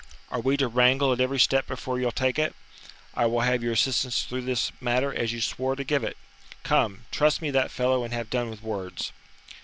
Are 0.31 0.39
we 0.39 0.57
to 0.57 0.67
wrangle 0.67 1.13
at 1.13 1.19
every 1.21 1.37
step 1.39 1.67
before 1.67 1.99
you'll 1.99 2.11
take 2.11 2.39
it? 2.39 2.55
I 3.13 3.27
will 3.27 3.41
have 3.41 3.61
your 3.61 3.73
assistance 3.73 4.23
through 4.23 4.41
this 4.41 4.71
matter 4.81 5.13
as 5.13 5.31
you 5.31 5.41
swore 5.41 5.75
to 5.75 5.83
give 5.83 6.03
it. 6.03 6.17
Come, 6.63 7.05
truss 7.11 7.39
me 7.39 7.51
that 7.51 7.69
fellow, 7.69 8.03
and 8.03 8.11
have 8.11 8.31
done 8.31 8.49
with 8.49 8.63
words." 8.63 9.11